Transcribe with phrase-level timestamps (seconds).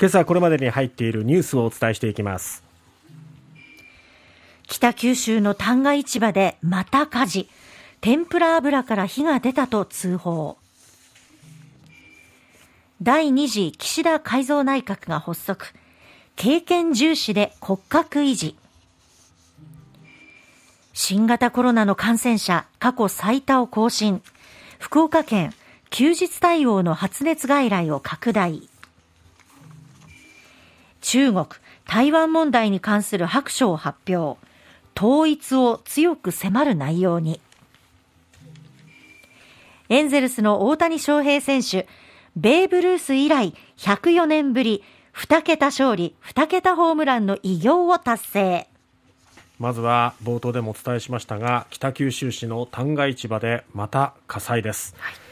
[0.00, 2.64] 今朝これまでに入っているニュースをお伝えしていきます。
[4.66, 7.50] 北九州の旦過市場でまた火事。
[8.00, 10.56] 天ぷら油から火が出たと通報。
[13.02, 15.66] 第2次岸田改造内閣が発足。
[16.34, 18.56] 経験重視で骨格維持。
[20.94, 24.22] 新型コロナの感染者過去最多を更新。
[24.78, 25.52] 福岡県
[25.90, 28.69] 休日対応の発熱外来を拡大。
[31.00, 31.46] 中国
[31.86, 34.38] 台湾問題に関する白書を発表。
[34.96, 37.40] 統一を強く迫る内容に。
[39.88, 41.88] エンゼルスの大谷翔平選手
[42.36, 48.68] ベーブ・ルース以来104年ぶり2桁勝利2桁ホームランの偉業を達成。
[49.58, 55.29] まずは冒頭でもお伝えしましたが北九州市の旦過市場でまた火災です、はい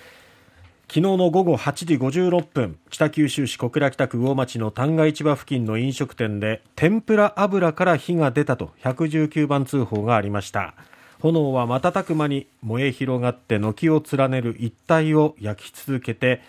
[0.90, 10.72] 昨日の午後8時56分北九州市小倉北区魚町の旦過市場付近の飲食店で天ぷら油から火が出たと119番通報がありました。
[11.20, 16.40] 炎は瞬く間に燃え広がって軒を連ねる一帯を焼き続けて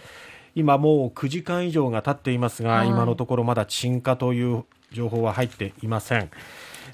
[0.56, 6.30] 今もう9時間以上が経っていますが、はい、今のところまだ鎮火という情報は入っていません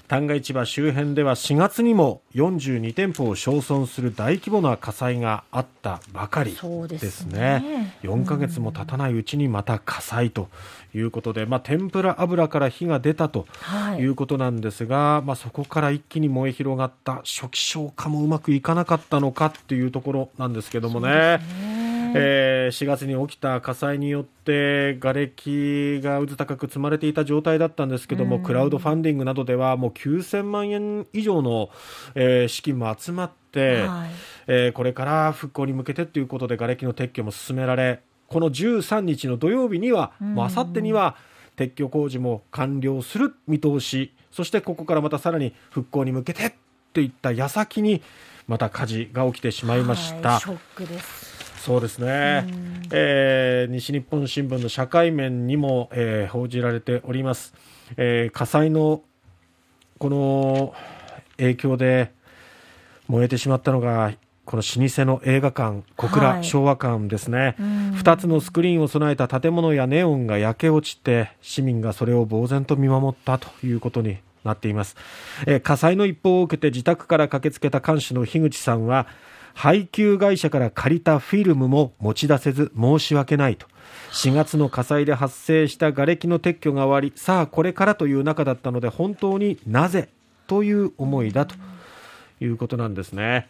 [0.08, 6.56] 旦過市場周辺では4月にも42店舗を焼損する大規模な火災があったばかり
[6.88, 7.60] ですね。
[7.60, 10.48] ね4ヶ月も経たないうちにまた火災と
[10.94, 13.46] いうことで、まあ、天ぷら油から火が出たと
[13.98, 21.75] いうことなんですが、はい、まあ、そこから一気に燃え広がった初期消火もうまくいかなかったのかっていうところなんですけどもね。
[22.14, 31.70] えー、4月に起きた火災によって瓦礫が渦高く積まれていた状態だったんですけども、クラウドファンディングなどではもう9000万円以上の、
[32.14, 34.10] えー、資金も集まって、はい、
[34.46, 41.16] えー、これから復興に向けてということで瓦礫の撤去も進められこの13日の土曜日には、もうあさってには
[41.56, 44.12] 撤去工事も完了する見通し。
[44.36, 46.56] そしてここからまたさらに復興に向けて
[46.92, 48.02] といった矢先に
[48.46, 50.40] また火事が起きてしまいました。
[50.40, 51.25] ショックです
[51.66, 52.46] そうですね、
[52.92, 57.54] えー、西日本新聞の社会面にも、えー、報じられております、
[57.96, 59.02] えー、火災の
[59.98, 60.74] この
[61.38, 62.12] 影響で
[63.08, 64.12] 燃えてしまったのが
[64.44, 67.54] この老舗の映画館小倉昭和館ですね、はい、
[67.96, 74.94] 2つのスクリーンを備えた建物やネオンが焼け落ちて市民がそれを呆然と見守ったということになっています、
[75.48, 79.08] えー、火災の一報を受けて自宅から駆けつけた看守の樋口さんは
[79.56, 83.66] 配給会社から借りたフィルムも持ち出せず申し訳ないと。
[84.12, 90.08] 4月の火災で発生した瓦礫の撤去が終わりさあこれからという中だったので本当になぜ
[90.46, 91.54] という思いだと。
[92.40, 93.48] いうことなんですね。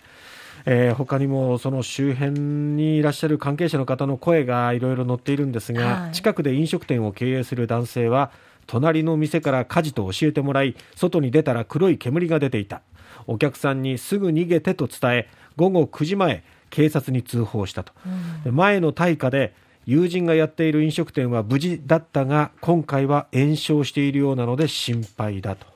[0.65, 8.31] えー、他にもその周辺にいらっしゃる関係者の方の声がいろいろ載っているんですが、はい、近くで飲食店を経営する男性は
[8.67, 12.83] 隣の店から火事と教えてもらい外に出たら黒い煙が出ていた。
[13.27, 17.93] お客さんにすぐ逃げてと伝え午後9時前警察に通報したと、
[18.45, 19.55] うん、前の大火で
[19.87, 25.67] 友人がやっている飲食店は無事だったが今回は延焼しているようなので心配だと、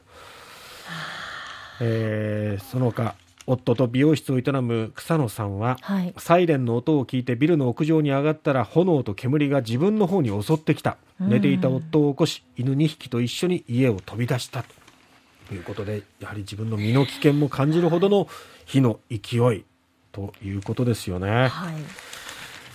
[1.80, 3.14] えー、その他
[3.46, 14.64] 夫と美容室を営む草野さんは、はい、サイレンの音を聞いてビルの屋上に上がったら炎と煙が自分の方に襲ってきた、寝ていた夫を起こし犬2匹と一緒に家を飛び出した。
[15.48, 18.28] ということでやはり自分の身の危険も感じるほどの
[18.66, 19.64] 火の勢い。
[20.12, 21.48] ということですよね。
[21.48, 21.74] はい。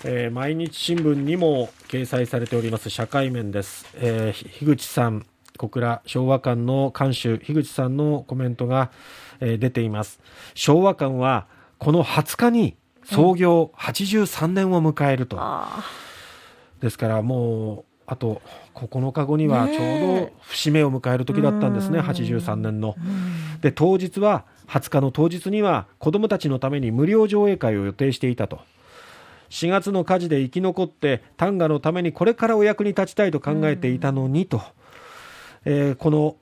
[0.07, 5.25] えー、毎日新聞にも掲載されております社会面です、えー、樋口さん
[5.57, 8.91] 小倉昭和館の館主樋口さんのコメントが、
[9.39, 10.19] え、出ています
[10.53, 15.39] 昭和館はこの20日に創業83年を迎えると、
[16.81, 18.41] ですからもうあと
[18.73, 19.77] 9日後にはちょう
[20.27, 22.95] ど節目を迎える時だったんですね、83年の。
[23.61, 28.59] で当日は20日の当日には子どもたちのために無料上映会を予定していたと
[29.49, 34.61] 4月の火事で生き残って旦過のためにこれからお役に立ちたいと考えていたのにと、
[35.65, 36.35] えー、この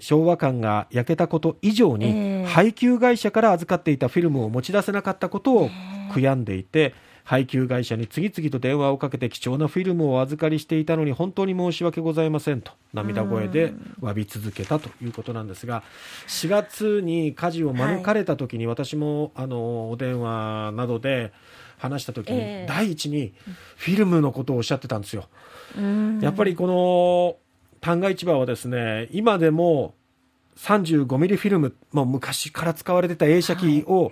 [0.00, 5.70] 昭和館が焼けたこと以上に、配給会社から預かっていたフィルムを持ち出せなかったことを
[6.12, 6.94] 悔やんでいて、
[7.24, 13.72] 配給会社に次々と電話をかけて貴重なフィルムをお預かりしていたのに本当に申し訳ございませんと涙声で
[14.02, 15.82] 詫び続けたということなんですが
[16.28, 21.32] 4月に火事を免れた時に私もあのお電話などで
[21.78, 23.32] 話した時に第一に
[23.76, 25.24] フィルムのことをおっしゃってたんですよ。
[26.20, 27.36] やっぱりこの
[27.84, 29.94] 旦過市場はですね今でも
[30.56, 34.10] 35ミリフィルム、まあ、昔から使われてた映写機を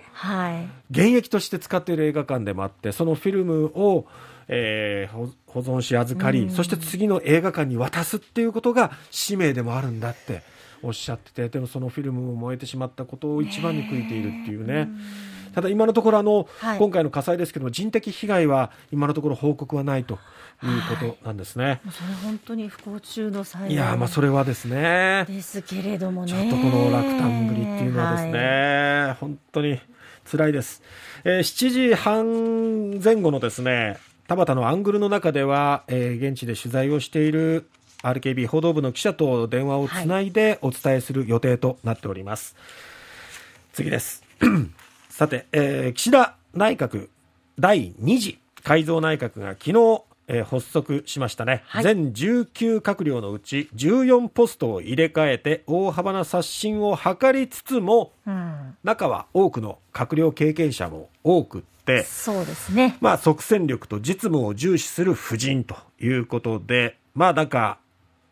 [0.91, 4.05] 現役として使っている映画館でもあってそのフィルムを、
[4.47, 10.43] えー、保存し預かり、そして次の映画館に渡すっていうことが使命でもあるんだって
[10.83, 14.89] おっしゃっててでもそのフィルムも燃えてしまったことを一番に悔いているっていうね。
[15.53, 20.15] ただ今のところあの、はい、今回の火災ですけども人的被害は今のところ報告はないと
[20.63, 21.65] いうことなんですね。
[21.65, 25.25] はい、それ本当に不幸中の災害いやまあそれはですね。
[25.27, 26.31] ですけれどもね。
[26.31, 29.79] ちょっとこの落胆ぶりっていうのはですね、はい、本当に
[30.29, 30.81] 辛いです。
[31.23, 33.97] えー、7時半前後のですね
[34.27, 37.69] 田畑のアングルの中では、えー、現地で取材をしている
[38.03, 42.55] RKB 報道部の記者と電話をつないでお伝えする予定となっております。
[43.73, 44.23] 次です。
[45.13, 47.07] さて、えー、岸田内閣
[47.59, 67.77] 第2次改造内閣が昨日、えー、発足しましたね、はい、全19閣僚のうち14ポストを入れ替えて大幅な刷新を図りつつも、うん、中は多くの閣僚経験者も多くってそうですね、まあ、即戦力と実務を重視する布陣ということでまあなんか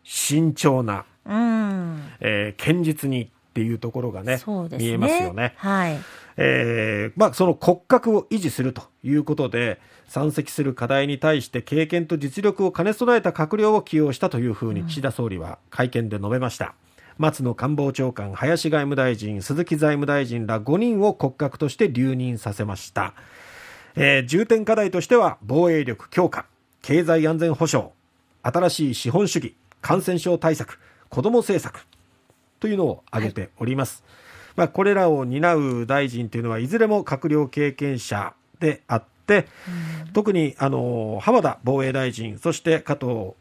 [0.04, 2.02] 慎重な、うん。
[2.22, 5.54] えー、堅実にっていうところがね、ね、見えますよね。
[5.58, 6.00] はい
[6.38, 16.76] えーまあ、その骨格を維持するということで山積する課題に対して経験と実力を兼ね備えた閣僚を起用したというふうに岸田総理は会見で述べました。
[17.18, 23.14] 松野官房長官、林外務大臣、鈴木財務大臣ら5人を骨格として留任させました。
[23.96, 26.46] えー、重点課題としては防衛力強化、
[26.82, 27.90] 経済安全保障、
[28.42, 30.80] 新しい資本主義、感染症対策、
[31.10, 31.86] 子ども政策
[32.60, 34.04] というのを挙げております。
[34.06, 34.22] はい
[34.56, 39.48] まあ、これらを担う大臣というのはいずれも閣僚経験者であって、
[40.06, 43.34] うん、特にあの浜田防衛大臣そして加藤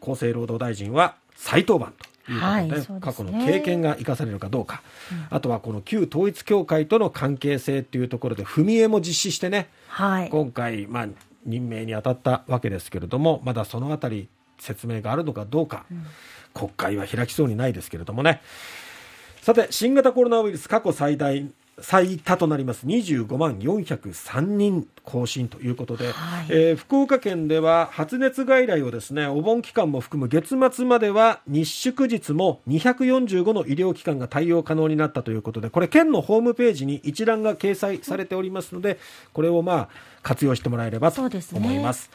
[0.00, 11.08] 厚生労働大臣は再登板ということではいでね、過去の経験が生かされるかどうか、うん、あとはこの旧統一教会との関係性というところで踏み絵も実施してね、はい、今回、まあ、
[11.44, 14.28] 任命に当たったわけですけれどもまだそのあたり
[14.58, 16.06] 説明があるのかどうか、うん、
[16.54, 18.42] 国会は開きそうにないですけれどもね。
[19.42, 21.44] さて新型コロナウイルス過去最大
[21.82, 22.86] 最多となります。
[22.86, 38.98] 25万403人更新ということで、はい、えー、福岡県では発熱外来をですねお盆期間も含む月末までは日祝日も245の医療機関が対応可能になったということでこれ県のホームページに一覧が掲載されておりますので
[39.32, 39.88] これをまあ
[40.22, 42.10] 活用してもらえればと思います。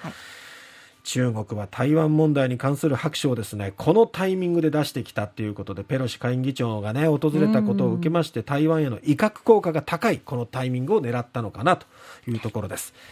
[1.06, 11.86] 中国は台湾問題に関する白書をですねこのタイミングで出してきたということでペロシ下院議長がね訪れたことを受けまして台湾への威嚇効果が高いこのタイミングを狙ったのかなと
[12.28, 12.96] いうところです